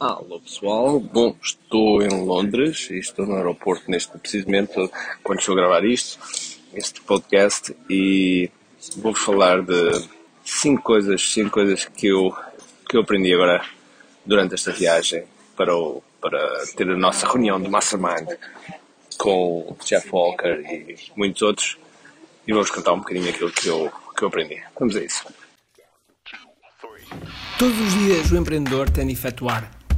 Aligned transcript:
Alô 0.00 0.38
pessoal, 0.38 1.00
bom, 1.00 1.34
estou 1.42 2.00
em 2.00 2.24
Londres 2.24 2.88
e 2.88 3.00
estou 3.00 3.26
no 3.26 3.34
aeroporto 3.34 3.90
neste 3.90 4.16
precisamente 4.16 4.72
quando 5.24 5.40
estou 5.40 5.54
a 5.54 5.56
gravar 5.56 5.84
isto, 5.84 6.20
este 6.72 7.00
podcast 7.00 7.76
e 7.90 8.48
vou-vos 8.98 9.20
falar 9.20 9.60
de 9.60 10.08
cinco 10.44 10.84
coisas, 10.84 11.20
cinco 11.32 11.50
coisas 11.50 11.84
que 11.84 12.06
eu, 12.06 12.32
que 12.88 12.96
eu 12.96 13.00
aprendi 13.00 13.34
agora 13.34 13.60
durante 14.24 14.54
esta 14.54 14.70
viagem 14.70 15.24
para, 15.56 15.76
o, 15.76 16.00
para 16.20 16.64
ter 16.76 16.88
a 16.88 16.96
nossa 16.96 17.26
reunião 17.26 17.60
de 17.60 17.68
Mastermind 17.68 18.38
com 19.18 19.62
o 19.62 19.76
Jeff 19.84 20.08
Walker 20.12 20.60
e 20.60 20.96
muitos 21.16 21.42
outros 21.42 21.76
e 22.46 22.52
vou-vos 22.52 22.70
contar 22.70 22.92
um 22.92 22.98
bocadinho 22.98 23.28
aquilo 23.30 23.50
que 23.50 23.66
eu, 23.66 23.90
que 24.16 24.22
eu 24.22 24.28
aprendi. 24.28 24.62
Vamos 24.78 24.94
a 24.94 25.00
isso. 25.00 25.24
Todos 27.58 27.80
os 27.80 27.92
dias 27.94 28.30
o 28.30 28.36
empreendedor 28.36 28.88
tem 28.88 29.04
de 29.04 29.14
efetuar 29.14 29.77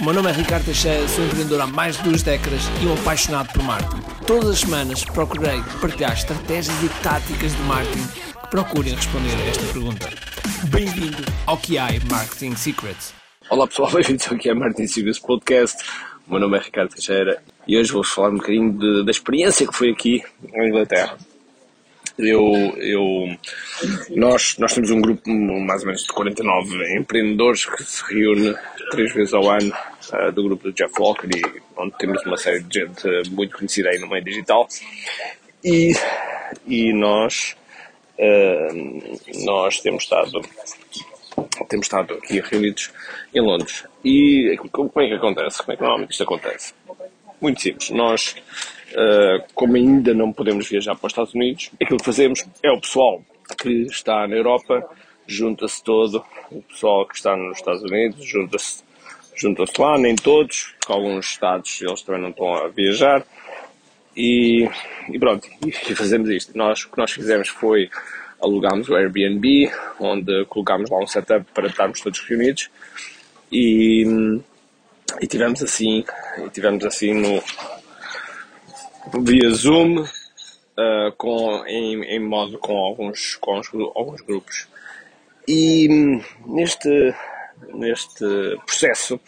O 0.00 0.04
meu 0.04 0.14
nome 0.14 0.30
é 0.30 0.32
Ricardo 0.32 0.64
Teixeira, 0.64 1.08
sou 1.08 1.24
empreendedor 1.24 1.60
há 1.60 1.66
mais 1.66 1.96
de 1.96 2.04
duas 2.04 2.22
décadas 2.22 2.60
e 2.80 2.86
um 2.86 2.94
apaixonado 2.94 3.52
por 3.52 3.64
marketing. 3.64 4.00
Todas 4.24 4.50
as 4.50 4.60
semanas 4.60 5.04
procurei 5.04 5.60
partilhar 5.80 6.12
estratégias 6.12 6.76
e 6.84 7.02
táticas 7.02 7.52
de 7.52 7.62
marketing 7.62 8.06
que 8.06 8.48
procurem 8.48 8.94
responder 8.94 9.34
a 9.34 9.46
esta 9.48 9.66
pergunta. 9.72 10.08
Bem-vindo 10.70 11.24
ao 11.46 11.56
QI 11.56 11.98
Marketing 12.08 12.54
Secrets. 12.54 13.12
Olá 13.50 13.66
pessoal, 13.66 13.90
bem-vindos 13.94 14.28
ao 14.28 14.38
QI 14.38 14.54
Marketing 14.54 14.86
Secrets 14.86 15.18
Podcast. 15.18 15.82
O 16.28 16.30
meu 16.30 16.40
nome 16.40 16.58
é 16.58 16.60
Ricardo 16.60 16.90
Teixeira 16.90 17.42
e 17.66 17.76
hoje 17.76 17.90
vou-vos 17.90 18.12
falar 18.12 18.30
um 18.30 18.36
bocadinho 18.36 18.72
de, 18.72 19.04
da 19.04 19.10
experiência 19.10 19.66
que 19.66 19.74
foi 19.74 19.90
aqui 19.90 20.22
na 20.54 20.68
Inglaterra. 20.68 21.18
Eu, 22.16 22.52
eu, 22.78 23.36
nós, 24.10 24.56
nós 24.58 24.72
temos 24.72 24.90
um 24.90 25.00
grupo 25.00 25.28
mais 25.28 25.82
ou 25.82 25.86
menos 25.86 26.02
de 26.02 26.08
49 26.08 26.98
empreendedores 26.98 27.64
que 27.64 27.82
se 27.82 28.02
reúne 28.12 28.54
três 28.90 29.12
vezes 29.12 29.34
ao 29.34 29.48
ano 29.50 29.72
uh, 30.12 30.32
do 30.32 30.44
grupo 30.44 30.64
do 30.64 30.72
Jeff 30.72 30.92
Walker 30.98 31.28
e 31.28 31.62
onde 31.76 31.96
temos 31.98 32.24
uma 32.24 32.36
série 32.36 32.62
de 32.62 32.80
gente 32.80 33.30
muito 33.30 33.56
conhecida 33.56 33.90
aí 33.90 33.98
no 33.98 34.08
meio 34.08 34.24
digital 34.24 34.68
e, 35.64 35.92
e 36.66 36.92
nós, 36.92 37.56
uh, 38.18 39.44
nós 39.44 39.80
temos 39.80 40.04
estado 40.04 40.40
temos 41.68 41.86
estado 41.86 42.14
aqui 42.14 42.40
reunidos 42.40 42.90
em 43.34 43.40
Londres. 43.40 43.84
E 44.04 44.56
como 44.72 44.90
é 44.96 45.08
que 45.08 45.14
acontece? 45.14 45.58
Como 45.58 45.72
é 45.72 45.76
que 45.76 45.82
normalmente 45.82 46.10
isto 46.12 46.22
acontece? 46.22 46.74
Muito 47.40 47.60
simples. 47.60 47.90
Nós, 47.90 48.34
uh, 48.92 49.44
como 49.54 49.76
ainda 49.76 50.12
não 50.14 50.32
podemos 50.32 50.68
viajar 50.68 50.96
para 50.96 51.06
os 51.06 51.12
Estados 51.12 51.34
Unidos, 51.34 51.70
aquilo 51.80 51.98
que 51.98 52.04
fazemos 52.04 52.44
é 52.62 52.70
o 52.70 52.80
pessoal 52.80 53.22
que 53.60 53.82
está 53.82 54.26
na 54.26 54.36
Europa 54.36 54.84
junta-se 55.28 55.84
todo, 55.84 56.24
o 56.50 56.62
pessoal 56.62 57.06
que 57.06 57.14
está 57.14 57.36
nos 57.36 57.58
Estados 57.58 57.82
Unidos 57.82 58.24
junta-se 58.24 58.82
junta-se 59.36 59.80
lá, 59.80 59.96
nem 59.96 60.16
todos, 60.16 60.74
com 60.84 60.94
alguns 60.94 61.26
estados 61.26 61.80
eles 61.80 62.02
também 62.02 62.20
não 62.20 62.30
estão 62.30 62.54
a 62.54 62.66
viajar. 62.68 63.24
E, 64.16 64.68
e 65.08 65.18
pronto, 65.18 65.48
e 65.64 65.70
fazemos 65.70 66.28
isto. 66.28 66.58
Nós, 66.58 66.82
o 66.82 66.90
que 66.90 66.98
nós 66.98 67.12
fizemos 67.12 67.48
foi 67.48 67.88
alugámos 68.40 68.88
o 68.88 68.96
Airbnb, 68.96 69.70
onde 70.00 70.44
colocámos 70.46 70.90
lá 70.90 70.98
um 70.98 71.06
setup 71.06 71.46
para 71.54 71.68
estarmos 71.68 72.00
todos 72.00 72.18
reunidos 72.20 72.68
e, 73.52 74.40
e 75.20 75.26
tivemos 75.26 75.62
assim, 75.62 76.04
e 76.44 76.50
tivemos 76.50 76.84
assim 76.84 77.14
no 77.14 77.42
via 79.24 79.50
Zoom 79.50 80.00
uh, 80.00 81.12
com, 81.16 81.64
em, 81.66 82.02
em 82.04 82.20
modo 82.20 82.58
com 82.58 82.76
alguns, 82.76 83.36
com 83.36 83.60
alguns 83.94 84.20
grupos. 84.20 84.66
E 85.48 85.88
neste, 86.46 87.14
neste 87.72 88.24
processo, 88.66 89.18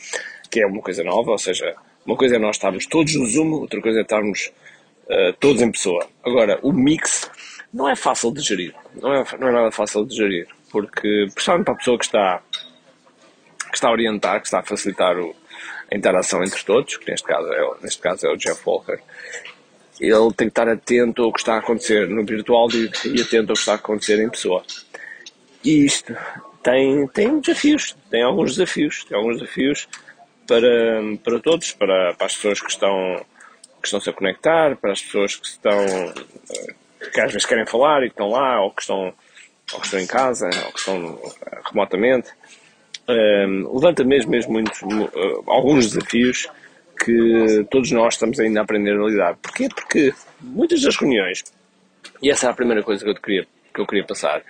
que 0.50 0.60
é 0.60 0.66
uma 0.66 0.82
coisa 0.82 1.02
nova, 1.02 1.30
ou 1.30 1.38
seja, 1.38 1.74
uma 2.04 2.14
coisa 2.14 2.36
é 2.36 2.38
nós 2.38 2.56
estarmos 2.56 2.84
todos 2.84 3.14
no 3.14 3.24
Zoom, 3.24 3.52
outra 3.52 3.80
coisa 3.80 4.00
é 4.00 4.02
estarmos 4.02 4.52
uh, 5.06 5.32
todos 5.40 5.62
em 5.62 5.72
pessoa. 5.72 6.06
Agora, 6.22 6.60
o 6.62 6.74
mix 6.74 7.30
não 7.72 7.88
é 7.88 7.96
fácil 7.96 8.34
de 8.34 8.42
gerir, 8.42 8.74
não 9.00 9.14
é, 9.14 9.24
não 9.38 9.48
é 9.48 9.52
nada 9.52 9.70
fácil 9.70 10.04
de 10.04 10.14
gerir, 10.14 10.46
porque, 10.70 11.28
principalmente 11.32 11.64
para 11.64 11.74
a 11.74 11.78
pessoa 11.78 11.98
que 11.98 12.04
está, 12.04 12.42
que 13.70 13.76
está 13.76 13.88
a 13.88 13.92
orientar, 13.92 14.40
que 14.40 14.46
está 14.46 14.58
a 14.60 14.62
facilitar 14.62 15.18
o, 15.18 15.34
a 15.90 15.96
interação 15.96 16.44
entre 16.44 16.62
todos, 16.62 16.98
que 16.98 17.10
neste 17.10 17.26
caso 17.26 17.50
é, 17.50 17.70
neste 17.82 18.02
caso 18.02 18.26
é 18.26 18.30
o 18.30 18.36
Jeff 18.36 18.60
Walker, 18.66 18.98
ele 19.98 20.34
tem 20.34 20.48
que 20.48 20.52
estar 20.52 20.68
atento 20.68 21.22
ao 21.22 21.32
que 21.32 21.40
está 21.40 21.54
a 21.54 21.58
acontecer 21.60 22.08
no 22.10 22.26
virtual 22.26 22.68
e, 22.72 22.90
e 23.08 23.22
atento 23.22 23.52
ao 23.52 23.54
que 23.54 23.60
está 23.60 23.72
a 23.72 23.76
acontecer 23.76 24.22
em 24.22 24.28
pessoa. 24.28 24.62
Isto 25.64 26.16
tem, 26.62 27.06
tem 27.08 27.40
desafios, 27.40 27.96
tem 28.10 28.22
alguns 28.22 28.56
desafios, 28.56 29.04
tem 29.04 29.16
alguns 29.16 29.40
desafios 29.40 29.88
para, 30.46 31.00
para 31.22 31.38
todos, 31.40 31.72
para, 31.72 32.14
para 32.14 32.26
as 32.26 32.34
pessoas 32.36 32.60
que 32.60 32.70
estão, 32.70 33.24
que 33.80 33.86
estão 33.86 34.00
-se 34.00 34.10
a 34.10 34.12
conectar, 34.12 34.76
para 34.76 34.92
as 34.92 35.02
pessoas 35.02 35.36
que 35.36 35.46
estão 35.46 35.84
que 37.12 37.20
às 37.20 37.32
vezes 37.32 37.46
querem 37.46 37.66
falar 37.66 38.02
e 38.02 38.08
que 38.08 38.14
estão 38.14 38.28
lá, 38.28 38.60
ou 38.60 38.70
que 38.70 38.82
estão, 38.82 39.14
ou 39.72 39.80
que 39.80 39.86
estão 39.86 40.00
em 40.00 40.06
casa, 40.06 40.46
ou 40.46 40.72
que 40.72 40.78
estão 40.78 41.18
remotamente. 41.66 42.30
Um, 43.08 43.74
levanta 43.74 44.04
mesmo, 44.04 44.30
mesmo 44.30 44.52
muitos, 44.52 44.80
uh, 44.82 45.42
alguns 45.46 45.90
desafios 45.90 46.48
que 47.02 47.66
todos 47.70 47.90
nós 47.90 48.14
estamos 48.14 48.38
ainda 48.38 48.60
a 48.60 48.62
aprender 48.62 48.92
a 48.92 49.06
lidar. 49.06 49.36
Porquê? 49.36 49.68
Porque 49.74 50.12
muitas 50.40 50.82
das 50.82 50.96
reuniões, 50.96 51.42
e 52.22 52.30
essa 52.30 52.46
é 52.46 52.50
a 52.50 52.54
primeira 52.54 52.82
coisa 52.82 53.02
que 53.02 53.10
eu 53.10 53.14
queria, 53.14 53.46
que 53.74 53.80
eu 53.80 53.86
queria 53.86 54.04
passar, 54.04 54.42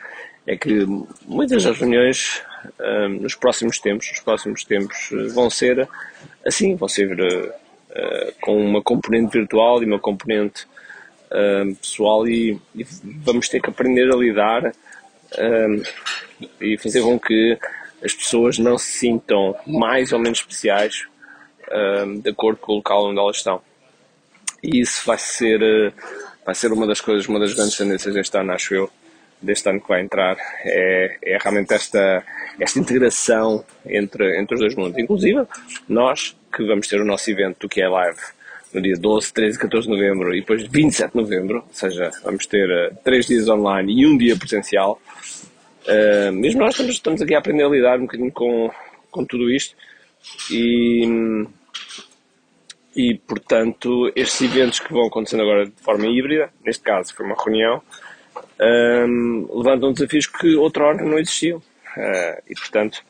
é 0.46 0.56
que 0.56 0.86
muitas 1.26 1.64
das 1.64 1.78
reuniões 1.78 2.42
um, 2.78 3.08
nos 3.20 3.34
próximos 3.34 3.78
tempos, 3.78 4.08
nos 4.10 4.20
próximos 4.20 4.64
tempos 4.64 5.10
vão 5.32 5.48
ser 5.50 5.88
assim, 6.44 6.74
vão 6.74 6.88
ser 6.88 7.12
uh, 7.12 8.34
com 8.40 8.56
uma 8.56 8.82
componente 8.82 9.32
virtual 9.38 9.82
e 9.82 9.86
uma 9.86 9.98
componente 9.98 10.66
uh, 11.26 11.74
pessoal 11.76 12.26
e, 12.28 12.60
e, 12.74 12.84
vamos 13.22 13.48
ter 13.48 13.60
que 13.60 13.70
aprender 13.70 14.12
a 14.12 14.16
lidar 14.16 14.66
uh, 14.66 15.82
e 16.60 16.76
fazer 16.78 17.02
com 17.02 17.18
que 17.18 17.58
as 18.02 18.14
pessoas 18.14 18.58
não 18.58 18.78
se 18.78 18.92
sintam 18.92 19.54
mais 19.66 20.12
ou 20.12 20.18
menos 20.18 20.38
especiais 20.38 21.06
de 22.22 22.30
acordo 22.30 22.58
com 22.58 22.72
o 22.72 22.76
local 22.76 23.10
onde 23.10 23.20
elas 23.20 23.36
estão. 23.36 23.62
E 24.60 24.80
isso 24.80 25.06
vai 25.06 25.18
ser, 25.18 25.60
vai 26.44 26.52
ser 26.52 26.72
uma 26.72 26.84
das 26.84 27.00
coisas, 27.00 27.28
uma 27.28 27.38
das 27.38 27.54
grandes 27.54 27.76
tendências 27.76 28.12
deste 28.12 28.36
ano, 28.36 28.52
acho 28.52 28.74
eu, 28.74 28.90
deste 29.40 29.68
ano 29.68 29.80
que 29.80 29.88
vai 29.88 30.02
entrar, 30.02 30.36
é, 30.64 31.18
é 31.22 31.38
realmente 31.38 31.72
esta, 31.72 32.24
esta 32.58 32.78
integração 32.78 33.64
entre, 33.86 34.38
entre 34.38 34.54
os 34.54 34.60
dois 34.60 34.74
mundos. 34.74 34.98
Inclusive, 34.98 35.46
nós 35.88 36.36
que 36.54 36.64
vamos 36.64 36.88
ter 36.88 37.00
o 37.00 37.04
nosso 37.04 37.30
evento 37.30 37.68
que 37.68 37.80
é 37.80 37.88
live 37.88 38.18
no 38.72 38.80
dia 38.80 38.96
12, 38.96 39.32
13 39.32 39.56
e 39.56 39.60
14 39.60 39.86
de 39.88 39.92
novembro 39.92 40.34
e 40.34 40.40
depois 40.40 40.66
27 40.66 41.12
de 41.12 41.16
novembro, 41.16 41.56
ou 41.58 41.72
seja, 41.72 42.10
vamos 42.22 42.46
ter 42.46 42.68
uh, 42.68 42.96
três 43.02 43.26
dias 43.26 43.48
online 43.48 44.00
e 44.00 44.06
um 44.06 44.16
dia 44.16 44.36
presencial. 44.36 45.00
Uh, 45.86 46.32
mesmo 46.32 46.60
nós 46.60 46.74
estamos, 46.74 46.92
estamos 46.92 47.22
aqui 47.22 47.34
a 47.34 47.38
aprender 47.38 47.64
a 47.64 47.68
lidar 47.68 47.98
um 47.98 48.02
bocadinho 48.02 48.30
com, 48.30 48.70
com 49.10 49.24
tudo 49.24 49.50
isto 49.50 49.74
e, 50.50 51.46
e, 52.94 53.14
portanto, 53.26 54.12
estes 54.14 54.42
eventos 54.42 54.78
que 54.78 54.92
vão 54.92 55.06
acontecendo 55.06 55.42
agora 55.42 55.66
de 55.66 55.82
forma 55.82 56.06
híbrida, 56.06 56.50
neste 56.64 56.82
caso 56.82 57.14
foi 57.14 57.26
uma 57.26 57.36
reunião, 57.36 57.82
um, 58.60 59.48
levantam 59.52 59.92
desafios 59.92 60.26
que 60.26 60.54
outra 60.56 60.84
hora 60.84 61.04
não 61.04 61.18
existiam. 61.18 61.58
Uh, 61.58 62.42
e, 62.48 62.54
portanto, 62.54 63.02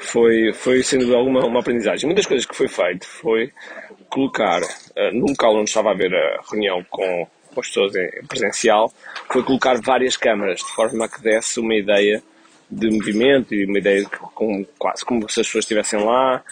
foi, 0.00 0.52
foi 0.52 0.82
sendo 0.82 1.06
de 1.06 1.14
alguma 1.14 1.44
uma 1.44 1.60
aprendizagem. 1.60 2.12
Das 2.14 2.26
coisas 2.26 2.46
que 2.46 2.56
foi 2.56 2.68
feito 2.68 3.06
foi 3.06 3.52
colocar, 4.08 4.60
uh, 4.62 5.12
no 5.12 5.26
local 5.26 5.56
onde 5.56 5.70
estava 5.70 5.90
a 5.90 5.92
haver 5.92 6.14
a 6.14 6.40
reunião 6.50 6.84
com, 6.90 7.26
com 7.54 7.60
as 7.60 7.68
pessoas 7.68 7.94
em 7.94 8.26
presencial, 8.26 8.92
foi 9.30 9.42
colocar 9.42 9.80
várias 9.80 10.16
câmaras, 10.16 10.60
de 10.60 10.72
forma 10.72 11.04
a 11.04 11.08
que 11.08 11.22
desse 11.22 11.60
uma 11.60 11.74
ideia 11.74 12.22
de 12.70 12.90
movimento 12.90 13.54
e 13.54 13.66
uma 13.66 13.78
ideia 13.78 14.00
de, 14.00 14.08
com, 14.08 14.64
quase 14.78 15.04
como 15.04 15.28
se 15.28 15.40
as 15.40 15.46
pessoas 15.46 15.64
estivessem 15.64 16.02
lá, 16.02 16.42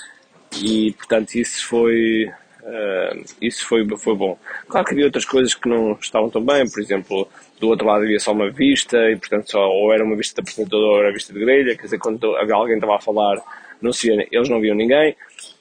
e 0.63 0.93
portanto 0.93 1.35
isso 1.35 1.67
foi, 1.67 2.31
uh, 2.63 3.25
isso 3.41 3.67
foi, 3.67 3.87
foi 3.99 4.15
bom. 4.15 4.39
Claro 4.69 4.87
que 4.87 4.93
havia 4.93 5.07
outras 5.07 5.25
coisas 5.25 5.55
que 5.55 5.69
não 5.69 5.93
estavam 5.93 6.31
tão 6.31 6.45
bem, 6.45 6.69
por 6.71 6.81
exemplo, 6.81 7.29
do 7.59 7.69
outro 7.69 7.87
lado 7.87 8.05
havia 8.05 8.19
só 8.19 8.33
uma 8.33 8.51
vista, 8.51 8.97
e 9.11 9.17
portanto 9.17 9.51
só, 9.51 9.69
ou 9.69 9.93
era 9.93 10.05
uma 10.05 10.17
vista 10.17 10.35
de 10.35 10.41
apresentador 10.41 10.81
ou 10.81 11.01
era 11.01 11.13
vista 11.13 11.33
de 11.33 11.41
grelha, 11.41 11.77
quer 11.77 11.85
dizer, 11.85 11.99
quando 11.99 12.25
alguém 12.37 12.75
estava 12.75 12.97
a 12.97 13.01
falar, 13.01 13.37
não 13.81 13.93
se 13.93 14.09
via, 14.09 14.27
eles 14.31 14.49
não 14.49 14.61
viam 14.61 14.75
ninguém. 14.75 15.17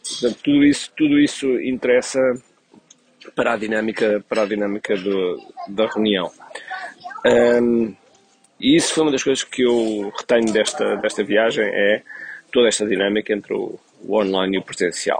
Portanto, 0.08 0.40
tudo 0.44 0.64
isso, 0.64 0.92
tudo 0.96 1.20
isso 1.20 1.48
interessa 1.62 2.20
para 3.36 3.54
a 3.54 3.58
dinâmica, 3.58 4.24
para 4.28 4.44
a 4.44 4.46
dinâmica 4.46 4.96
do, 4.96 5.40
da 5.68 5.88
reunião. 5.88 6.32
Um, 7.26 7.94
e 8.60 8.76
isso 8.76 8.94
foi 8.94 9.04
uma 9.04 9.12
das 9.12 9.24
coisas 9.24 9.44
que 9.44 9.62
eu 9.62 10.12
retenho 10.18 10.52
desta, 10.52 10.96
desta 10.98 11.24
viagem, 11.24 11.66
é 11.66 12.02
toda 12.52 12.68
esta 12.68 12.86
dinâmica 12.86 13.34
entre 13.34 13.54
o, 13.54 13.80
o 14.02 14.18
online 14.18 14.58
e 14.58 14.60
o 14.60 14.64
presencial. 14.64 15.20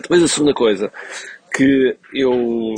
Depois 0.00 0.22
a 0.22 0.28
segunda 0.28 0.54
coisa 0.54 0.92
que 1.52 1.96
eu 2.14 2.74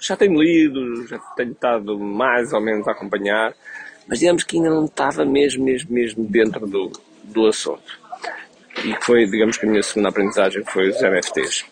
já 0.00 0.16
tenho 0.16 0.40
lido, 0.40 1.06
já 1.06 1.18
tenho 1.36 1.52
estado 1.52 1.98
mais 1.98 2.52
ou 2.52 2.60
menos 2.60 2.86
a 2.86 2.92
acompanhar, 2.92 3.54
mas 4.06 4.18
digamos 4.18 4.44
que 4.44 4.56
ainda 4.56 4.70
não 4.70 4.84
estava 4.84 5.24
mesmo, 5.24 5.64
mesmo, 5.64 5.92
mesmo 5.92 6.24
dentro 6.24 6.66
do, 6.66 6.92
do 7.24 7.46
assunto. 7.46 8.00
E 8.84 8.94
que 8.94 9.04
foi, 9.04 9.26
digamos 9.26 9.56
que 9.56 9.66
a 9.66 9.68
minha 9.68 9.82
segunda 9.82 10.08
aprendizagem 10.08 10.64
foi 10.64 10.90
os 10.90 11.00
NFTs. 11.00 11.64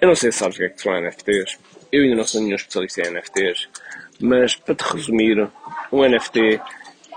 Eu 0.00 0.08
não 0.08 0.14
sei 0.14 0.32
se 0.32 0.38
sabes 0.38 0.56
o 0.56 0.58
que 0.58 0.64
é 0.64 0.68
que 0.68 0.82
são 0.82 1.00
NFTs, 1.00 1.58
eu 1.92 2.02
ainda 2.02 2.16
não 2.16 2.24
sou 2.24 2.40
nenhum 2.40 2.56
especialista 2.56 3.02
em 3.02 3.10
NFTs, 3.12 3.68
mas 4.20 4.56
para 4.56 4.74
te 4.74 4.82
resumir, 4.82 5.48
um 5.92 6.02
NFT 6.08 6.60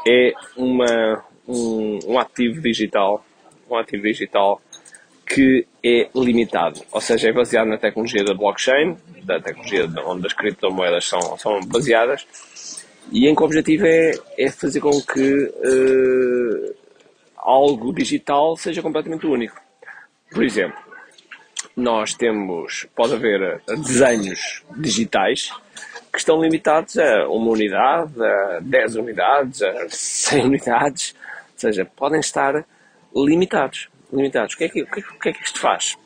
é 0.07 0.33
uma, 0.55 1.23
um, 1.47 1.99
um 2.05 2.19
ativo 2.19 2.61
digital, 2.61 3.25
um 3.69 3.75
ativo 3.75 4.03
digital 4.03 4.61
que 5.25 5.65
é 5.83 6.09
limitado, 6.15 6.81
ou 6.91 7.01
seja, 7.01 7.29
é 7.29 7.33
baseado 7.33 7.67
na 7.67 7.77
tecnologia 7.77 8.23
da 8.23 8.33
blockchain, 8.33 8.95
da 9.23 9.39
tecnologia 9.39 9.89
onde 10.05 10.27
as 10.27 10.33
criptomoedas 10.33 11.07
são, 11.07 11.37
são 11.37 11.59
baseadas, 11.61 12.25
e 13.11 13.27
em 13.27 13.35
que 13.35 13.41
o 13.41 13.45
objetivo 13.45 13.85
é, 13.85 14.11
é 14.37 14.51
fazer 14.51 14.79
com 14.79 14.91
que 15.01 15.45
uh, 15.45 16.75
algo 17.37 17.93
digital 17.93 18.55
seja 18.55 18.81
completamente 18.81 19.25
único. 19.25 19.59
Por 20.31 20.43
exemplo, 20.43 20.77
nós 21.75 22.13
temos, 22.13 22.87
pode 22.95 23.13
haver 23.13 23.61
desenhos 23.67 24.63
digitais 24.77 25.51
que 26.11 26.19
estão 26.19 26.41
limitados 26.41 26.97
a 26.97 27.27
uma 27.27 27.51
unidade, 27.51 28.13
a 28.23 28.59
10 28.61 28.95
unidades, 28.95 29.61
a 29.61 29.87
100 29.89 30.45
unidades, 30.45 31.15
ou 31.53 31.59
seja, 31.59 31.85
podem 31.85 32.19
estar 32.19 32.65
limitados. 33.13 33.89
Limitados. 34.11 34.53
O 34.53 34.57
que 34.57 34.63
é 34.65 34.69
que, 34.69 34.81
o 34.83 34.87
que, 34.87 34.99
é, 34.99 35.03
o 35.03 35.19
que, 35.19 35.29
é 35.29 35.33
que 35.33 35.43
isto 35.43 35.59
faz? 35.59 35.97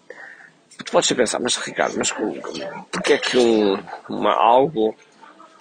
Tu 0.78 0.92
podes 0.92 1.12
pensar, 1.12 1.40
mas 1.40 1.58
Ricardo, 1.58 1.98
mas 1.98 2.12
porquê 2.12 3.14
é 3.14 3.18
que 3.18 3.38
um, 3.38 3.78
uma, 4.08 4.34
algo 4.34 4.96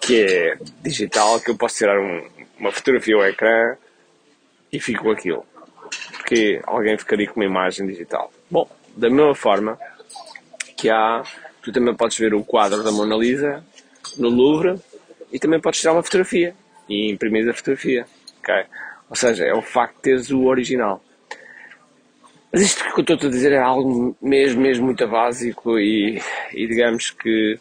que 0.00 0.22
é 0.22 0.58
digital, 0.80 1.40
que 1.40 1.50
eu 1.50 1.56
posso 1.56 1.76
tirar 1.76 1.98
um, 1.98 2.28
uma 2.58 2.70
fotografia 2.70 3.16
ao 3.16 3.24
ecrã 3.24 3.76
e 4.72 4.78
fico 4.78 5.04
com 5.04 5.10
aquilo? 5.10 5.44
Porque 6.12 6.60
alguém 6.64 6.96
ficaria 6.96 7.26
com 7.28 7.40
uma 7.40 7.46
imagem 7.46 7.86
digital? 7.86 8.32
Bom, 8.50 8.68
da 8.96 9.10
mesma 9.10 9.34
forma 9.34 9.78
que 10.76 10.88
há, 10.88 11.22
tu 11.62 11.72
também 11.72 11.94
podes 11.94 12.16
ver 12.16 12.34
o 12.34 12.44
quadro 12.44 12.84
da 12.84 12.92
Mona 12.92 13.16
Lisa 13.16 13.64
no 14.16 14.28
Louvre 14.28 14.80
e 15.32 15.38
também 15.38 15.60
podes 15.60 15.80
tirar 15.80 15.92
uma 15.92 16.02
fotografia 16.02 16.54
e 16.88 17.10
imprimir 17.10 17.48
a 17.48 17.54
fotografia. 17.54 18.06
Okay? 18.40 18.64
Ou 19.10 19.16
seja, 19.16 19.44
é 19.44 19.54
o 19.54 19.62
facto 19.62 19.96
de 19.96 20.02
teres 20.02 20.30
o 20.30 20.44
original. 20.44 21.02
Mas 22.52 22.62
isto 22.62 22.82
que 22.82 23.00
eu 23.00 23.14
estou 23.14 23.28
a 23.28 23.32
dizer 23.32 23.52
é 23.52 23.58
algo 23.58 24.16
mesmo, 24.22 24.60
mesmo 24.60 24.86
muito 24.86 25.06
básico 25.06 25.78
e, 25.78 26.20
e 26.52 26.66
digamos 26.66 27.10
que 27.10 27.58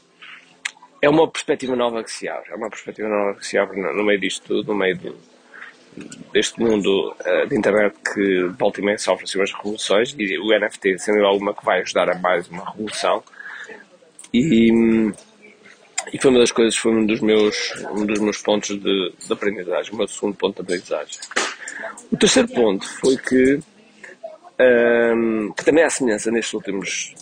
é 1.02 1.10
uma 1.10 1.30
perspectiva 1.30 1.76
nova 1.76 2.04
que 2.04 2.12
se 2.12 2.28
abre. 2.28 2.52
É 2.52 2.56
uma 2.56 2.70
perspectiva 2.70 3.08
nova 3.08 3.38
que 3.38 3.46
se 3.46 3.58
abre 3.58 3.82
no, 3.82 3.94
no 3.94 4.04
meio 4.04 4.20
disto 4.20 4.44
tudo, 4.48 4.72
no 4.72 4.80
meio 4.80 4.98
do, 4.98 5.16
deste 6.34 6.60
mundo 6.60 7.14
uh, 7.14 7.48
de 7.48 7.58
internet 7.58 7.96
que 8.14 8.44
volta 8.58 8.80
e 8.80 8.84
meia 8.84 8.98
sofre 8.98 9.26
assim 9.26 9.38
umas 9.38 9.54
revoluções 9.54 10.16
e 10.18 10.38
o 10.38 10.58
NFT 10.58 11.00
sendo 11.00 11.26
alguma 11.26 11.54
que 11.54 11.66
vai 11.66 11.82
ajudar 11.82 12.10
a 12.10 12.18
mais 12.18 12.48
uma 12.48 12.70
revolução. 12.72 13.24
E, 14.34 14.72
e 16.14 16.22
foi 16.22 16.32
uma 16.32 16.40
das 16.40 16.52
coisas, 16.52 16.76
foi 16.76 16.94
um 16.94 17.06
dos 17.06 17.22
meus, 17.22 17.74
um 17.92 18.06
dos 18.06 18.20
meus 18.20 18.38
pontos 18.42 18.70
de, 18.70 19.14
de 19.20 19.34
aprendizagem, 19.34 19.94
o 19.94 19.98
meu 19.98 20.08
segundo 20.08 20.36
ponto 20.36 20.56
de 20.56 20.62
aprendizagem. 20.62 21.20
O 22.12 22.18
terceiro 22.18 22.48
ponto 22.50 22.88
foi 23.00 23.18
que, 23.18 23.60
um, 24.60 25.52
que 25.52 25.64
também 25.64 25.84
há 25.84 25.90
semelhança 25.90 26.32
nestes 26.32 26.54
últimos, 26.54 27.14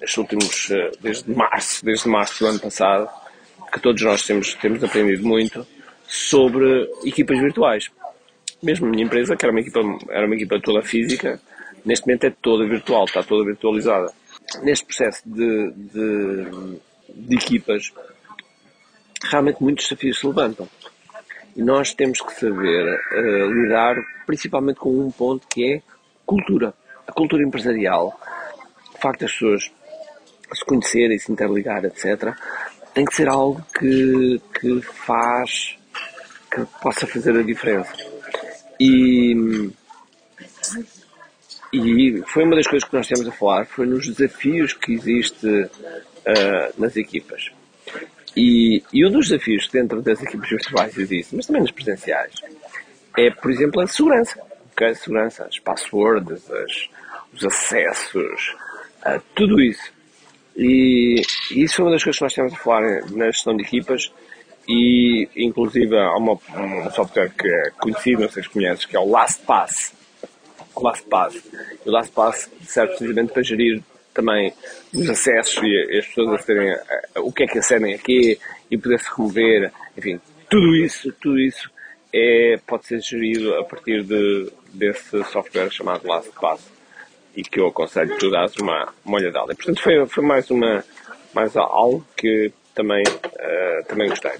nestes 0.00 0.18
últimos, 0.18 0.70
uh, 0.70 0.90
desde 1.00 1.30
março, 1.30 1.84
desde 1.84 2.08
março 2.08 2.44
do 2.44 2.50
ano 2.50 2.60
passado, 2.60 3.08
que 3.72 3.80
todos 3.80 4.02
nós 4.02 4.26
temos, 4.26 4.54
temos 4.54 4.82
aprendido 4.82 5.26
muito 5.26 5.66
sobre 6.06 6.90
equipas 7.04 7.38
virtuais. 7.38 7.90
Mesmo 8.62 8.86
a 8.86 8.90
minha 8.90 9.04
empresa, 9.04 9.36
que 9.36 9.44
era 9.44 9.52
uma 9.52 9.60
equipa, 9.60 9.80
era 10.10 10.26
uma 10.26 10.34
equipa 10.34 10.60
toda 10.60 10.82
física, 10.82 11.40
neste 11.84 12.06
momento 12.06 12.24
é 12.24 12.30
toda 12.42 12.68
virtual, 12.68 13.04
está 13.04 13.22
toda 13.22 13.44
virtualizada. 13.44 14.12
Neste 14.62 14.84
processo 14.84 15.22
de, 15.24 15.72
de 15.72 16.80
de 17.14 17.36
equipas, 17.36 17.92
realmente 19.22 19.62
muitos 19.62 19.84
desafios 19.84 20.18
se 20.18 20.26
levantam. 20.26 20.68
E 21.56 21.62
nós 21.62 21.92
temos 21.94 22.20
que 22.20 22.32
saber 22.34 23.00
uh, 23.12 23.50
lidar 23.50 23.96
principalmente 24.26 24.78
com 24.78 24.90
um 24.90 25.10
ponto 25.10 25.46
que 25.48 25.74
é 25.74 25.82
cultura. 26.30 26.72
A 27.08 27.12
cultura 27.12 27.42
empresarial, 27.42 28.18
o 28.94 28.98
facto 28.98 29.22
das 29.22 29.32
pessoas 29.32 29.70
se 30.52 30.64
conhecerem, 30.64 31.18
se 31.18 31.32
interligar, 31.32 31.84
etc., 31.84 32.34
tem 32.94 33.04
que 33.04 33.14
ser 33.14 33.28
algo 33.28 33.64
que, 33.76 34.40
que 34.60 34.80
faz, 34.80 35.76
que 36.52 36.64
possa 36.80 37.06
fazer 37.06 37.36
a 37.36 37.42
diferença. 37.42 37.92
E, 38.78 39.70
e 41.72 42.22
foi 42.26 42.44
uma 42.44 42.56
das 42.56 42.66
coisas 42.66 42.88
que 42.88 42.96
nós 42.96 43.08
temos 43.08 43.26
a 43.26 43.32
falar, 43.32 43.66
foi 43.66 43.86
nos 43.86 44.08
desafios 44.08 44.72
que 44.72 44.92
existe 44.92 45.46
uh, 45.46 46.80
nas 46.80 46.96
equipas. 46.96 47.50
E, 48.36 48.82
e, 48.92 49.04
um 49.04 49.10
dos 49.10 49.28
desafios 49.28 49.68
dentro 49.68 50.00
das 50.00 50.22
equipas 50.22 50.48
virtuais 50.48 50.96
existe, 50.96 51.34
mas 51.34 51.46
também 51.46 51.62
nas 51.62 51.72
presenciais, 51.72 52.34
é, 53.18 53.30
por 53.30 53.50
exemplo, 53.50 53.80
a 53.80 53.86
segurança. 53.88 54.49
A 54.84 54.94
segurança, 54.94 55.44
as 55.44 55.58
passwords, 55.58 56.50
as, 56.50 56.88
os 57.34 57.44
acessos, 57.44 58.56
uh, 59.06 59.20
tudo 59.34 59.60
isso. 59.60 59.92
E, 60.56 61.22
e, 61.50 61.62
isso 61.64 61.80
é 61.80 61.84
uma 61.84 61.92
das 61.92 62.02
coisas 62.02 62.18
que 62.18 62.24
nós 62.24 62.34
temos 62.34 62.52
a 62.52 62.56
falar 62.56 62.82
na 63.10 63.26
gestão 63.26 63.56
de 63.56 63.62
equipas 63.62 64.12
e 64.68 65.28
inclusive 65.36 65.96
há 65.96 66.16
uma, 66.16 66.32
um 66.32 66.90
software 66.90 67.30
que 67.30 67.48
é 67.48 67.70
conhecido, 67.78 68.22
não 68.22 68.28
sei 68.28 68.42
se 68.42 68.48
conheces, 68.48 68.84
que 68.84 68.96
é 68.96 69.00
o 69.00 69.08
LastPass. 69.08 69.94
O 70.74 70.82
LastPass. 70.82 71.42
O 71.84 71.90
LastPass 71.90 72.50
serve 72.66 72.96
precisamente 72.96 73.32
para 73.32 73.42
gerir 73.42 73.82
também 74.14 74.52
os 74.92 75.08
acessos 75.08 75.62
e 75.62 75.98
as 75.98 76.06
pessoas 76.06 76.40
a 76.40 76.44
terem 76.44 76.76
o 77.16 77.32
que 77.32 77.44
é 77.44 77.46
que 77.46 77.58
acedem 77.58 77.94
aqui 77.94 78.38
e 78.70 78.76
poder-se 78.76 79.08
remover, 79.16 79.72
enfim, 79.96 80.20
tudo 80.48 80.74
isso, 80.76 81.12
tudo 81.20 81.38
isso 81.38 81.70
é, 82.12 82.58
pode 82.66 82.86
ser 82.86 83.00
gerido 83.00 83.54
a 83.54 83.64
partir 83.64 84.02
de, 84.02 84.50
desse 84.72 85.22
software 85.24 85.70
chamado 85.70 86.06
LastPass 86.06 86.70
e 87.36 87.42
que 87.42 87.60
eu 87.60 87.68
aconselho 87.68 88.10
que 88.10 88.18
tu 88.18 88.30
dás 88.30 88.54
uma, 88.56 88.92
uma. 89.04 89.20
E, 89.20 89.30
portanto, 89.30 89.80
foi, 89.80 90.06
foi 90.06 90.24
mais, 90.24 90.50
uma, 90.50 90.84
mais 91.32 91.56
algo 91.56 92.04
que 92.16 92.52
também, 92.74 93.02
uh, 93.02 93.84
também 93.86 94.08
gostei. 94.08 94.32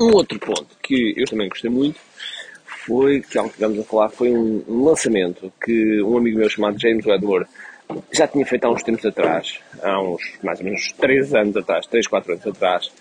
Um 0.00 0.12
outro 0.14 0.38
ponto 0.38 0.76
que 0.82 1.14
eu 1.16 1.24
também 1.26 1.48
gostei 1.48 1.70
muito 1.70 1.98
foi, 2.86 3.20
que 3.20 3.38
algo 3.38 3.50
que 3.50 3.56
estamos 3.56 3.78
a 3.78 3.82
falar, 3.82 4.08
foi 4.10 4.30
um, 4.30 4.84
lançamento 4.84 5.52
que 5.62 6.02
um 6.02 6.16
amigo 6.16 6.38
meu 6.38 6.48
chamado 6.48 6.80
James 6.80 7.06
Edward 7.06 7.48
já 8.12 8.26
tinha 8.26 8.44
feito 8.44 8.64
há 8.64 8.70
uns 8.70 8.82
tempos 8.82 9.04
atrás, 9.04 9.60
há 9.82 10.00
uns 10.00 10.22
mais 10.42 10.58
ou 10.58 10.64
menos 10.64 10.92
3 10.92 11.34
anos 11.34 11.56
atrás, 11.56 11.86
3, 11.86 12.06
4 12.06 12.32
anos 12.32 12.46
atrás, 12.46 12.92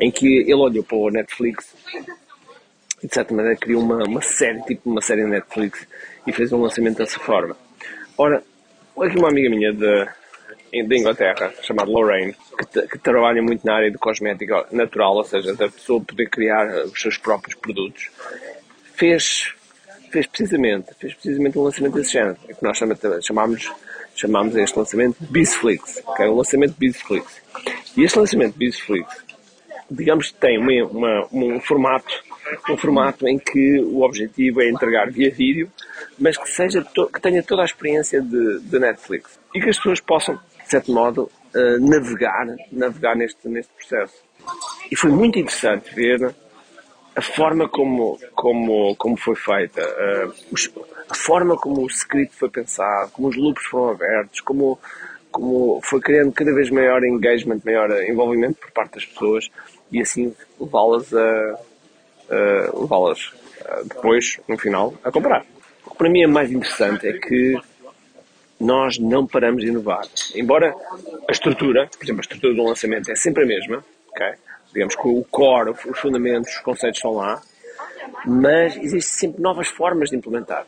em 0.00 0.10
que 0.10 0.26
ele 0.26 0.54
olhou 0.54 0.82
para 0.82 0.96
o 0.96 1.10
Netflix 1.10 1.74
de 3.02 3.14
certa 3.14 3.34
maneira 3.34 3.56
criou 3.56 3.82
uma, 3.82 4.02
uma 4.04 4.20
série, 4.20 4.60
tipo 4.62 4.90
uma 4.90 5.00
série 5.00 5.24
Netflix, 5.24 5.86
e 6.26 6.32
fez 6.32 6.52
um 6.52 6.60
lançamento 6.60 6.98
dessa 6.98 7.18
forma. 7.18 7.56
Ora, 8.16 8.42
aqui 9.00 9.18
uma 9.18 9.28
amiga 9.28 9.50
minha 9.50 9.72
de, 9.72 10.08
de 10.72 10.98
Inglaterra, 10.98 11.52
chamada 11.62 11.90
Lorraine, 11.90 12.34
que, 12.58 12.82
que, 12.82 12.98
trabalha 12.98 13.42
muito 13.42 13.64
na 13.64 13.74
área 13.74 13.90
de 13.90 13.98
cosmética 13.98 14.66
natural, 14.72 15.16
ou 15.16 15.24
seja, 15.24 15.54
da 15.54 15.68
pessoa 15.68 16.00
poder 16.00 16.28
criar 16.28 16.68
os 16.84 17.00
seus 17.00 17.16
próprios 17.16 17.54
produtos, 17.54 18.10
fez, 18.94 19.54
fez 20.10 20.26
precisamente, 20.26 20.88
fez 20.98 21.14
precisamente 21.14 21.58
um 21.58 21.62
lançamento 21.62 21.94
desse 21.94 22.12
género, 22.12 22.36
que 22.36 22.62
nós 22.62 22.78
chamámos 23.24 23.70
chamámos 24.18 24.56
este 24.56 24.76
lançamento 24.76 25.16
de 25.20 25.26
Bizflix, 25.28 26.02
que 26.16 26.22
é 26.22 26.28
um 26.28 26.34
lançamento 26.34 26.72
de 26.72 26.78
Bizflix. 26.78 27.40
E 27.96 28.02
este 28.02 28.18
lançamento 28.18 28.52
de 28.54 28.58
Bizflix, 28.58 29.24
digamos 29.88 30.32
que 30.32 30.40
tem 30.40 30.58
uma, 30.58 30.86
uma, 30.86 31.28
um 31.32 31.60
formato 31.60 32.12
um 32.70 32.76
formato 32.76 33.26
em 33.26 33.38
que 33.38 33.80
o 33.80 34.02
objetivo 34.02 34.60
é 34.60 34.68
entregar 34.68 35.10
via 35.10 35.30
vídeo, 35.30 35.70
mas 36.18 36.36
que, 36.36 36.48
seja 36.48 36.84
que 36.84 37.20
tenha 37.20 37.42
toda 37.42 37.62
a 37.62 37.64
experiência 37.64 38.20
de, 38.20 38.60
de 38.60 38.78
Netflix 38.78 39.38
e 39.54 39.60
que 39.60 39.68
as 39.68 39.76
pessoas 39.76 40.00
possam, 40.00 40.34
de 40.36 40.70
certo 40.70 40.92
modo, 40.92 41.30
uh, 41.54 41.80
navegar, 41.80 42.46
navegar 42.70 43.16
neste, 43.16 43.48
neste 43.48 43.72
processo. 43.72 44.14
E 44.90 44.96
foi 44.96 45.10
muito 45.10 45.38
interessante 45.38 45.94
ver 45.94 46.34
a 47.14 47.20
forma 47.20 47.68
como, 47.68 48.18
como, 48.34 48.94
como 48.96 49.16
foi 49.16 49.34
feita, 49.34 49.82
uh, 49.82 50.86
a 51.10 51.14
forma 51.14 51.56
como 51.56 51.82
o 51.82 51.86
script 51.86 52.36
foi 52.36 52.48
pensado, 52.48 53.10
como 53.12 53.28
os 53.28 53.36
loops 53.36 53.64
foram 53.64 53.90
abertos, 53.90 54.40
como, 54.40 54.78
como 55.30 55.80
foi 55.82 56.00
criando 56.00 56.32
cada 56.32 56.54
vez 56.54 56.70
maior 56.70 57.02
engagement, 57.04 57.60
maior 57.64 57.90
envolvimento 58.02 58.60
por 58.60 58.70
parte 58.70 58.94
das 58.94 59.06
pessoas 59.06 59.50
e 59.90 60.00
assim 60.00 60.34
levá-las 60.60 61.12
a, 61.14 61.58
a 62.30 62.78
levá-las 62.78 63.32
depois, 63.84 64.38
no 64.48 64.58
final, 64.58 64.94
a 65.04 65.10
comprar. 65.10 65.44
O 65.86 65.90
que 65.90 65.96
para 65.96 66.08
mim 66.08 66.22
é 66.22 66.26
mais 66.26 66.50
interessante 66.50 67.06
é 67.06 67.12
que 67.14 67.58
nós 68.60 68.98
não 68.98 69.26
paramos 69.26 69.62
de 69.62 69.68
inovar. 69.68 70.04
Embora 70.34 70.74
a 71.28 71.32
estrutura, 71.32 71.88
por 71.96 72.04
exemplo, 72.04 72.20
a 72.20 72.22
estrutura 72.22 72.54
do 72.54 72.64
lançamento 72.64 73.10
é 73.10 73.14
sempre 73.14 73.44
a 73.44 73.46
mesma, 73.46 73.84
ok? 74.10 74.26
Digamos 74.72 74.96
que 74.96 75.08
o 75.08 75.24
core, 75.30 75.70
os 75.70 75.98
fundamentos, 75.98 76.54
os 76.54 76.60
conceitos 76.60 76.98
estão 76.98 77.14
lá, 77.14 77.40
mas 78.26 78.76
existem 78.76 79.00
sempre 79.30 79.42
novas 79.42 79.68
formas 79.68 80.10
de 80.10 80.16
implementar. 80.16 80.66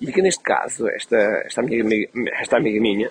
E 0.00 0.12
que 0.12 0.20
neste 0.22 0.42
caso, 0.42 0.88
esta, 0.88 1.16
esta, 1.44 1.60
amiga, 1.60 2.08
esta 2.32 2.56
amiga 2.56 2.80
minha 2.80 3.10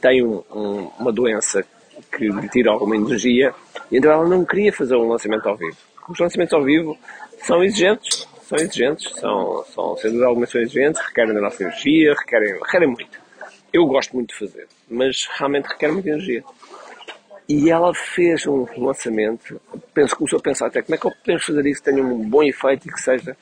tem 0.00 0.24
um, 0.24 0.42
um, 0.50 0.90
uma 0.98 1.12
doença 1.12 1.64
que 2.10 2.28
lhe 2.28 2.48
tira 2.48 2.70
alguma 2.70 2.96
energia, 2.96 3.54
e 3.90 3.98
então 3.98 4.10
ela 4.10 4.28
não 4.28 4.44
queria 4.44 4.72
fazer 4.72 4.96
um 4.96 5.08
lançamento 5.08 5.46
ao 5.48 5.56
vivo. 5.56 5.76
Os 6.08 6.18
lançamentos 6.18 6.52
ao 6.52 6.62
vivo 6.62 6.98
são 7.42 7.62
exigentes, 7.62 8.28
são 8.42 8.58
exigentes, 8.58 9.10
são, 9.18 9.64
são 9.72 9.96
sem 9.96 10.10
dúvida 10.10 10.26
algumas 10.26 10.50
são 10.50 10.60
exigentes, 10.60 11.00
requerem 11.00 11.34
da 11.34 11.40
nossa 11.40 11.62
energia, 11.62 12.14
requerem, 12.14 12.54
requerem 12.54 12.88
muito. 12.88 13.20
Eu 13.72 13.86
gosto 13.86 14.14
muito 14.14 14.30
de 14.30 14.38
fazer, 14.38 14.68
mas 14.90 15.26
realmente 15.38 15.66
requer 15.66 15.90
muita 15.90 16.10
energia. 16.10 16.44
E 17.48 17.70
ela 17.70 17.94
fez 17.94 18.46
um 18.46 18.66
lançamento, 18.76 19.60
penso, 19.92 20.16
começou 20.16 20.38
a 20.38 20.42
pensar 20.42 20.66
até 20.66 20.82
como 20.82 20.94
é 20.94 20.98
que 20.98 21.10
podemos 21.10 21.44
fazer 21.44 21.66
isso 21.66 21.82
que 21.82 21.90
tenha 21.90 22.02
um 22.02 22.28
bom 22.28 22.42
efeito 22.42 22.88
e 22.88 22.92
que 22.92 23.00
seja 23.00 23.36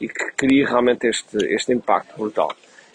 e 0.00 0.08
que 0.08 0.32
crie 0.36 0.64
realmente 0.64 1.06
este, 1.06 1.36
este 1.54 1.72
impacto 1.72 2.16
brutal. 2.16 2.54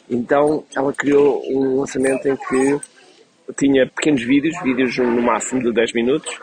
Então 0.10 0.66
ela 0.76 0.94
criou 0.94 1.42
um 1.50 1.80
lançamento 1.80 2.28
em 2.28 2.36
que 2.36 2.80
tinha 3.58 3.88
pequenos 3.88 4.24
vídeos, 4.24 4.56
vídeos 4.62 4.98
no 4.98 5.22
máximo 5.22 5.62
de 5.62 5.72
10 5.74 5.94
minutos, 5.94 6.40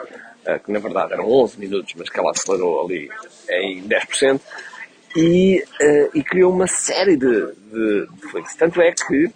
que 0.64 0.72
na 0.72 0.78
verdade 0.78 1.12
eram 1.12 1.30
11 1.30 1.58
minutos, 1.58 1.94
mas 1.96 2.08
que 2.08 2.18
ela 2.18 2.30
acelerou 2.30 2.84
ali 2.84 3.10
em 3.50 3.82
10%, 3.82 4.40
e, 5.16 5.64
uh, 5.80 6.10
e 6.14 6.22
criou 6.22 6.52
uma 6.52 6.66
série 6.66 7.16
de, 7.16 7.26
de, 7.26 8.06
de 8.06 8.56
Tanto 8.58 8.80
é 8.80 8.92
que 8.92 9.30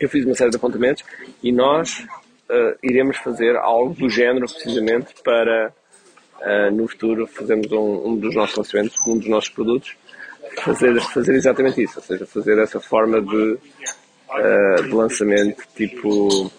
eu 0.00 0.08
fiz 0.08 0.24
uma 0.24 0.34
série 0.34 0.50
de 0.50 0.56
apontamentos 0.56 1.04
e 1.42 1.52
nós 1.52 2.00
uh, 2.50 2.76
iremos 2.82 3.16
fazer 3.18 3.56
algo 3.56 3.94
do 3.94 4.08
género 4.08 4.46
precisamente 4.46 5.14
para 5.22 5.72
uh, 6.40 6.74
no 6.74 6.88
futuro 6.88 7.26
fazermos 7.26 7.70
um, 7.72 8.08
um, 8.08 8.16
dos 8.16 8.34
nossos 8.34 8.56
lançamentos, 8.56 8.96
um 9.06 9.18
dos 9.18 9.28
nossos 9.28 9.50
produtos, 9.50 9.96
fazer, 10.58 11.00
fazer 11.00 11.34
exatamente 11.34 11.82
isso, 11.82 11.98
ou 11.98 12.04
seja, 12.04 12.26
fazer 12.26 12.58
essa 12.58 12.80
forma 12.80 13.20
de, 13.20 13.58
uh, 13.58 14.82
de 14.82 14.92
lançamento 14.92 15.62
tipo, 15.74 16.50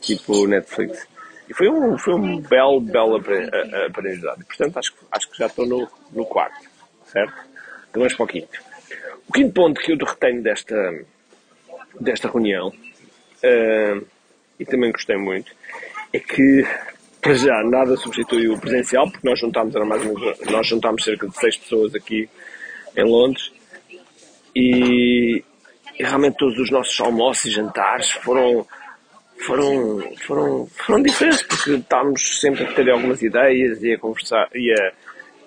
tipo 0.00 0.46
Netflix. 0.46 1.06
E 1.52 1.54
foi 1.54 1.68
um, 1.68 1.98
foi 1.98 2.14
um 2.14 2.40
belo, 2.40 2.80
belo 2.80 3.16
aprendizado. 3.16 4.42
Portanto, 4.46 4.78
acho, 4.78 4.94
acho 5.12 5.30
que 5.30 5.36
já 5.36 5.46
estou 5.46 5.66
no, 5.66 5.86
no 6.10 6.24
quarto, 6.24 6.66
certo? 7.04 7.34
Então 7.90 8.00
vamos 8.00 8.14
para 8.14 8.24
o 8.24 8.26
quinto. 8.26 8.58
O 9.28 9.32
quinto 9.34 9.52
ponto 9.52 9.78
que 9.78 9.92
eu 9.92 9.98
retenho 9.98 10.42
desta, 10.42 11.04
desta 12.00 12.30
reunião, 12.30 12.68
uh, 12.68 14.06
e 14.58 14.64
também 14.64 14.90
gostei 14.90 15.18
muito, 15.18 15.52
é 16.10 16.18
que 16.18 16.66
para 17.20 17.34
já 17.34 17.62
nada 17.64 17.98
substitui 17.98 18.48
o 18.48 18.58
presencial, 18.58 19.10
porque 19.10 19.28
nós 19.28 19.38
juntámos, 19.38 19.76
era 19.76 19.84
mais 19.84 20.02
menos, 20.02 20.40
nós 20.50 20.66
juntámos 20.66 21.04
cerca 21.04 21.28
de 21.28 21.36
seis 21.36 21.58
pessoas 21.58 21.94
aqui 21.94 22.30
em 22.96 23.04
Londres 23.04 23.52
e, 24.56 25.44
e 25.98 26.02
realmente 26.02 26.38
todos 26.38 26.58
os 26.58 26.70
nossos 26.70 26.98
almoços 26.98 27.44
e 27.44 27.50
jantares 27.50 28.10
foram 28.10 28.66
foram, 29.42 30.16
foram, 30.26 30.66
foram 30.66 31.02
diferentes, 31.02 31.42
porque 31.42 31.72
estávamos 31.72 32.40
sempre 32.40 32.64
a 32.64 32.72
ter 32.72 32.90
algumas 32.90 33.22
ideias 33.22 33.82
e 33.82 33.92
a 33.92 33.98
conversar 33.98 34.48
e 34.54 34.72
a, 34.72 34.92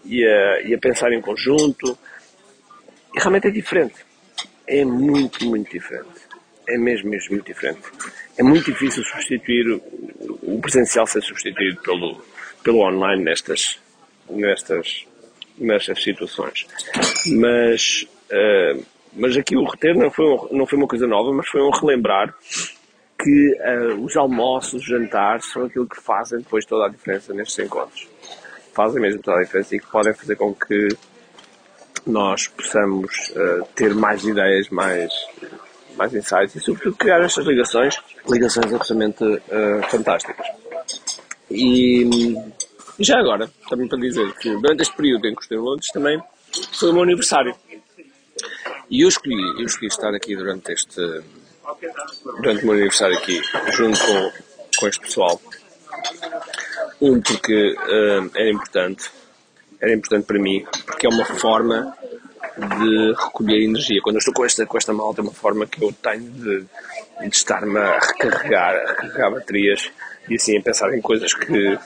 e 0.05 0.25
a, 0.25 0.61
e 0.61 0.73
a 0.73 0.77
pensar 0.77 1.11
em 1.11 1.21
conjunto. 1.21 1.97
E 3.15 3.19
realmente 3.19 3.47
é 3.47 3.51
diferente. 3.51 3.95
É 4.67 4.83
muito, 4.83 5.45
muito 5.45 5.71
diferente. 5.71 6.25
É 6.67 6.77
mesmo, 6.77 7.09
mesmo 7.09 7.31
muito 7.31 7.45
diferente. 7.45 7.81
É 8.37 8.43
muito 8.43 8.71
difícil 8.71 9.03
substituir 9.03 9.81
o 10.41 10.59
presencial 10.59 11.05
ser 11.07 11.21
substituído 11.21 11.81
pelo, 11.81 12.21
pelo 12.63 12.79
online 12.79 13.23
nestas, 13.23 13.79
nestas, 14.29 15.05
nestas 15.57 16.01
situações. 16.01 16.65
Mas, 17.27 18.07
uh, 18.31 18.83
mas 19.13 19.37
aqui 19.37 19.55
o 19.55 19.63
reter 19.63 19.95
não 19.95 20.09
foi, 20.09 20.25
não 20.51 20.65
foi 20.65 20.77
uma 20.77 20.87
coisa 20.87 21.07
nova, 21.07 21.31
mas 21.31 21.47
foi 21.47 21.61
um 21.61 21.69
relembrar 21.69 22.33
que 23.25 23.57
uh, 23.57 24.05
os 24.05 24.15
almoços, 24.15 24.73
os 24.75 24.85
jantares 24.85 25.45
são 25.51 25.65
aquilo 25.65 25.87
que 25.87 25.99
fazem 25.99 26.37
depois 26.37 26.63
toda 26.63 26.85
a 26.85 26.89
diferença 26.89 27.33
nestes 27.33 27.57
encontros. 27.57 28.07
Fazem 28.71 29.01
mesmo 29.01 29.19
toda 29.23 29.39
a 29.39 29.43
diferença 29.43 29.75
e 29.75 29.79
que 29.79 29.87
podem 29.87 30.13
fazer 30.13 30.35
com 30.35 30.53
que 30.53 30.89
nós 32.05 32.47
possamos 32.49 33.29
uh, 33.29 33.67
ter 33.73 33.95
mais 33.95 34.23
ideias, 34.23 34.69
mais, 34.69 35.11
mais 35.97 36.13
insights 36.13 36.55
e, 36.55 36.59
sobretudo, 36.59 36.95
criar 36.97 37.19
estas 37.21 37.47
ligações, 37.47 37.97
ligações 38.29 38.71
absolutamente 38.71 39.23
uh, 39.23 39.89
fantásticas. 39.89 40.45
E, 41.49 42.03
e, 42.03 42.35
já 42.99 43.17
agora, 43.17 43.49
também 43.67 43.87
para 43.87 43.99
dizer 43.99 44.31
que 44.35 44.51
durante 44.51 44.83
este 44.83 44.95
período 44.95 45.25
em 45.27 45.33
que 45.33 45.41
estou 45.41 45.57
em 45.57 45.61
Londres 45.61 45.87
também 45.91 46.21
foi 46.73 46.91
o 46.91 46.93
meu 46.93 47.01
aniversário. 47.01 47.55
E 48.87 49.01
eu 49.01 49.09
escolhi, 49.09 49.59
eu 49.59 49.65
escolhi 49.65 49.87
estar 49.87 50.13
aqui 50.13 50.35
durante 50.35 50.71
este 50.71 51.01
durante 52.41 52.63
o 52.63 52.65
meu 52.65 52.73
aniversário 52.73 53.17
aqui, 53.17 53.41
junto 53.73 53.99
com, 53.99 54.31
com 54.79 54.87
este 54.87 55.01
pessoal. 55.01 55.41
Um, 57.01 57.21
porque 57.21 57.75
uh, 57.75 58.31
era 58.35 58.49
importante, 58.49 59.09
era 59.81 59.93
importante 59.93 60.25
para 60.25 60.39
mim, 60.39 60.65
porque 60.85 61.07
é 61.07 61.09
uma 61.09 61.25
forma 61.25 61.95
de 62.57 63.13
recolher 63.13 63.63
energia. 63.63 64.01
Quando 64.01 64.15
eu 64.15 64.19
estou 64.19 64.33
com 64.33 64.45
esta, 64.45 64.65
com 64.65 64.77
esta 64.77 64.93
malta, 64.93 65.21
é 65.21 65.23
uma 65.23 65.33
forma 65.33 65.65
que 65.65 65.83
eu 65.83 65.91
tenho 65.91 66.31
de, 66.31 66.65
de 67.21 67.35
estar-me 67.35 67.77
a 67.77 67.99
recarregar, 67.99 68.75
a 68.75 68.91
recarregar 68.91 69.31
baterias 69.31 69.91
e 70.29 70.35
assim 70.35 70.57
a 70.57 70.61
pensar 70.61 70.93
em 70.93 71.01
coisas 71.01 71.33
que, 71.33 71.77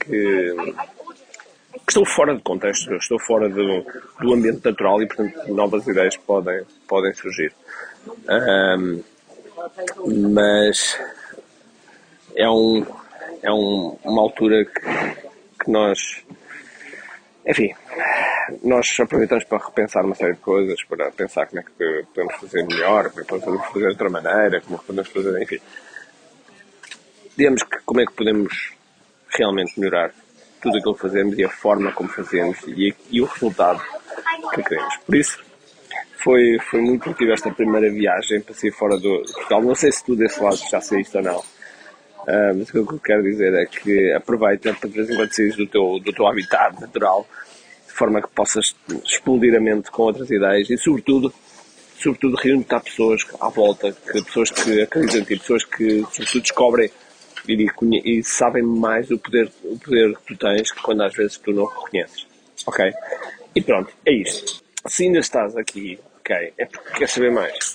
que, 0.00 0.54
estão 1.88 2.04
fora 2.04 2.34
de 2.34 2.42
contexto, 2.42 2.94
estou 2.94 3.18
fora 3.18 3.48
do, 3.48 3.84
do 4.20 4.32
ambiente 4.32 4.64
natural 4.64 5.02
e, 5.02 5.06
portanto, 5.06 5.52
novas 5.52 5.86
ideias 5.86 6.16
podem, 6.16 6.64
podem 6.86 7.12
surgir. 7.14 7.52
Um, 8.28 9.02
mas 10.06 10.98
é, 12.34 12.48
um, 12.48 12.84
é 13.42 13.52
um, 13.52 13.96
uma 14.04 14.22
altura 14.22 14.64
que, 14.64 14.80
que 15.64 15.70
nós, 15.70 16.22
enfim, 17.46 17.74
nós 18.62 18.98
aproveitamos 19.00 19.44
para 19.44 19.64
repensar 19.64 20.04
uma 20.04 20.14
série 20.14 20.34
de 20.34 20.40
coisas, 20.40 20.82
para 20.84 21.10
pensar 21.12 21.46
como 21.46 21.60
é 21.60 21.62
que 21.62 22.06
podemos 22.14 22.34
fazer 22.36 22.66
melhor, 22.66 23.10
como 23.10 23.20
é 23.20 23.24
que 23.24 23.28
podemos 23.28 23.66
fazer 23.66 23.80
de 23.80 23.92
outra 23.92 24.10
maneira, 24.10 24.60
como 24.60 24.76
é 24.76 24.78
que 24.78 24.86
podemos 24.86 25.10
fazer, 25.10 25.42
enfim. 25.42 25.58
Digamos 27.36 27.62
que 27.62 27.78
como 27.84 28.00
é 28.00 28.06
que 28.06 28.12
podemos 28.12 28.72
realmente 29.28 29.78
melhorar 29.78 30.12
tudo 30.60 30.78
aquilo 30.78 30.94
que 30.94 31.00
fazemos 31.00 31.38
e 31.38 31.44
a 31.44 31.48
forma 31.48 31.92
como 31.92 32.08
fazemos 32.08 32.58
e, 32.66 32.94
e 33.10 33.20
o 33.20 33.24
resultado 33.24 33.82
que 34.54 34.62
queremos. 34.62 34.96
Por 34.98 35.14
isso, 35.16 35.51
foi, 36.22 36.58
foi 36.70 36.80
muito 36.80 37.02
produtiva 37.02 37.32
esta 37.32 37.50
primeira 37.50 37.90
viagem 37.90 38.40
para 38.40 38.54
sair 38.54 38.72
fora 38.72 38.96
do, 38.96 39.22
Portugal. 39.22 39.62
Não 39.62 39.74
sei 39.74 39.90
se 39.92 40.04
tu 40.04 40.14
desse 40.14 40.42
lado 40.42 40.56
já 40.70 40.80
saíste 40.80 41.16
ou 41.16 41.22
não. 41.22 41.38
Uh, 41.38 42.54
mas 42.56 42.68
o 42.68 42.72
que 42.72 42.78
eu 42.78 43.00
quero 43.00 43.22
dizer 43.22 43.52
é 43.54 43.66
que 43.66 44.12
aproveita 44.12 44.72
para 44.74 44.88
de 44.88 44.94
vez 44.94 45.10
em 45.10 45.16
quando 45.16 45.32
saís 45.32 45.56
do 45.56 45.66
teu, 45.66 45.98
do 45.98 46.12
teu 46.12 46.26
habitat 46.26 46.80
natural, 46.80 47.26
de 47.86 47.92
forma 47.92 48.22
que 48.22 48.28
possas 48.28 48.76
explodir 49.04 49.56
a 49.56 49.60
mente 49.60 49.90
com 49.90 50.02
outras 50.02 50.30
ideias 50.30 50.70
e, 50.70 50.78
sobretudo, 50.78 51.34
sobretudo 51.98 52.36
reunir 52.36 52.64
pessoas 52.64 53.22
à 53.40 53.48
volta, 53.48 53.90
que, 53.90 54.22
pessoas 54.22 54.50
que 54.50 54.82
acreditam 54.82 55.20
em 55.20 55.24
ti, 55.24 55.36
pessoas 55.36 55.64
que, 55.64 56.06
sobretudo, 56.12 56.42
descobrem 56.42 56.90
e, 57.48 58.18
e, 58.18 58.22
sabem 58.22 58.62
mais 58.62 59.10
o 59.10 59.18
poder, 59.18 59.50
o 59.64 59.76
poder 59.76 60.16
que 60.16 60.22
tu 60.26 60.36
tens 60.36 60.70
que 60.70 60.80
quando 60.80 61.02
às 61.02 61.12
vezes 61.12 61.36
tu 61.38 61.52
não 61.52 61.64
reconheces. 61.64 62.24
Ok? 62.64 62.92
E 63.56 63.60
pronto, 63.60 63.92
é 64.06 64.12
isto. 64.12 64.62
Se 64.86 65.04
ainda 65.04 65.18
estás 65.18 65.56
aqui 65.56 65.98
é 66.32 66.66
porque 66.66 66.98
quer 66.98 67.08
saber 67.08 67.30
mais. 67.30 67.74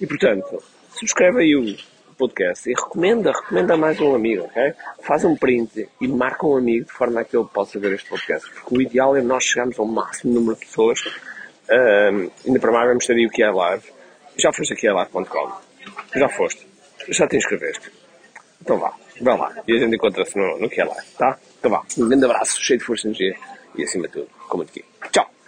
E 0.00 0.06
portanto, 0.06 0.62
subscreve 0.92 1.40
aí 1.40 1.56
o 1.56 1.76
podcast 2.16 2.68
e 2.68 2.74
recomenda, 2.74 3.32
recomenda 3.32 3.76
mais 3.76 3.98
um 4.00 4.14
amigo, 4.14 4.44
ok? 4.44 4.74
Faz 5.02 5.24
um 5.24 5.34
print 5.34 5.88
e 6.00 6.06
marca 6.06 6.46
um 6.46 6.56
amigo 6.56 6.84
de 6.84 6.92
forma 6.92 7.20
a 7.20 7.24
que 7.24 7.36
ele 7.36 7.46
possa 7.52 7.78
ver 7.78 7.94
este 7.94 8.08
podcast. 8.10 8.50
Porque 8.50 8.76
o 8.76 8.82
ideal 8.82 9.16
é 9.16 9.22
nós 9.22 9.44
chegarmos 9.44 9.78
ao 9.78 9.86
máximo 9.86 10.34
número 10.34 10.58
de 10.58 10.66
pessoas. 10.66 11.00
Ainda 12.46 12.60
para 12.60 12.72
mais 12.72 12.88
vamos 12.88 13.06
ter 13.06 13.14
aí 13.14 13.26
o 13.26 13.30
que 13.30 13.42
é 13.42 13.50
live. 13.50 13.84
Já 14.36 14.52
foste 14.52 14.74
aqui 14.74 14.86
a 14.86 14.94
live.com. 14.94 15.52
Já 16.14 16.28
foste. 16.28 16.66
Já 17.08 17.26
te 17.26 17.36
inscreveste. 17.36 17.90
Então 18.60 18.78
vá, 18.78 18.92
vá 19.22 19.34
lá. 19.34 19.54
E 19.66 19.74
a 19.74 19.78
gente 19.78 19.96
encontra-se 19.96 20.36
no, 20.36 20.58
no 20.58 20.68
que 20.68 20.80
é 20.80 20.84
live, 20.84 21.06
tá? 21.16 21.38
Então 21.58 21.70
vá. 21.70 21.82
Um 21.98 22.08
grande 22.08 22.24
abraço, 22.26 22.62
cheio 22.62 22.78
de 22.78 22.84
força 22.84 23.06
e 23.06 23.10
energia 23.10 23.36
e 23.76 23.84
acima 23.84 24.06
de 24.06 24.12
tudo, 24.12 24.28
como 24.48 24.62
aqui. 24.62 24.84
Tchau! 25.10 25.39